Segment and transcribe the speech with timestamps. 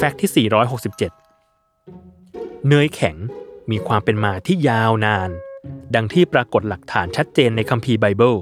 [0.00, 3.16] fact ที่ 467 เนยแข็ง
[3.70, 5.30] มีความเป็นมาที่ยาวนาน
[5.94, 8.34] ดังที่ปรากฏหลักฐานชัดเจนในคัมภีร์ไบเบิล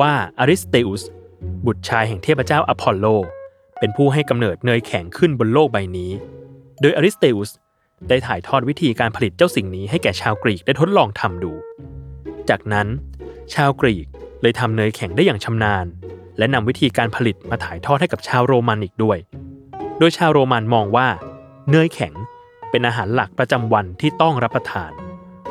[0.00, 1.02] ว่าอริสเตอุส
[1.66, 3.06] บุตรชายแห่งเทพเจ้าอพอลโล
[3.78, 6.10] เป็นผู้ให้กำเนิดเนยแข็งขึ้นบนโลกใบนี้
[6.80, 7.50] โดยอริสเตอุส
[8.08, 11.52] ได้ถ่ายทอดวิธีการผลิตเจ้าสิ่งนี้ให้แก่ชาวกรีกได้ทดลองทำดู
[12.50, 12.86] จากนั้น
[13.54, 14.06] ชาวกรีก
[14.42, 15.86] เลยทำเนยแข็งได้อย่างชำนาญ
[16.38, 19.18] และนำวิธีการผลิตมาถ่ายทอดให้กับชาวโรมันอีกด้วย
[19.98, 21.08] โดยชาวโรมันมองว่า
[21.70, 22.14] เนยแข็ง
[22.70, 24.90] เป็นอาหารหลักประจำวันที่ต้องรับประทาน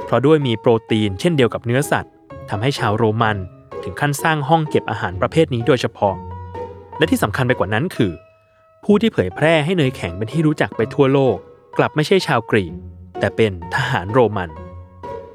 [0.06, 2.14] เพราะด้วยมีโปรตีนเช่นเดียวกับเนื้อสัตว์
[2.50, 3.38] ทำให้ชาวโรมัน
[3.84, 6.16] ถึงขั้นสร้างห้องเก็บอาหารประเภทนี้โดยเฉพาะ
[6.98, 8.14] และที่สำคัญไปกว่านั้นคือ
[8.84, 11.38] ผู้ที่เผยแพร่ให้เนยแข็งเป็นที่รู้จักไปทั่วโลก
[11.78, 12.74] กลับไม่ใช่ชาวกรีก
[13.20, 14.50] แต่เป็นทหารโรมัน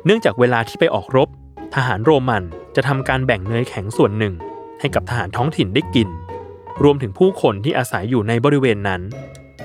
[0.05, 1.29] เนื่องจากเวลาที่ไปออกรบ
[1.75, 2.43] ทหารโรมัน
[2.77, 4.35] จะทำการแบ่งเนยแข็งส่วนหนึ่ง
[4.81, 6.09] ให้กับทหารท้องถิ่นได้กิน
[6.85, 9.03] รวมถึงผู้คนที่อาศัยอยู่ในบริเวณนั้น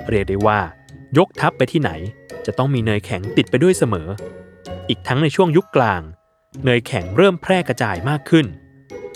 [0.09, 0.59] เรียกได้ว่า
[1.17, 1.91] ยกทัพไปที่ไหน
[2.45, 4.07] จะต้องมีเนยแข็งติดไปด้วยเสมอ
[4.89, 6.01] อีกทั้งในช่วงยุคกลาง
[6.65, 8.45] เนยแข็งเริ่มแพร่กระจายมากขึ้น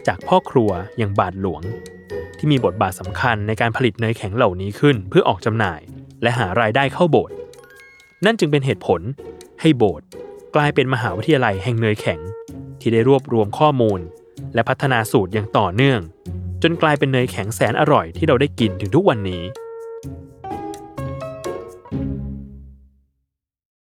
[0.08, 1.61] จากพ่อครัวอย่างบาทหลวง
[2.38, 5.81] ที่มีบทบาทสำคัญในการผลิตเนยแข็งเหล่านี้ขึ้นเพื่อออกจำหน่าย
[6.21, 7.36] และหารายได้เข้าโบสถ์
[8.25, 9.02] นั่นจึงเป็นเหตุผล
[9.61, 10.08] ให้โบสถ์
[10.55, 12.19] กลายเป็นมหาวิทยาลัยแห่งเนยแข็ง
[12.80, 13.99] ที่ได้รวบรวมข้อมูล
[14.53, 15.99] และพัฒนาสูตรอย่างต่อเนื่อง
[16.63, 19.44] จนกลายเป็นเนยแข็งแสนอร่อยที่เราได้กินถึงทุกวันนี้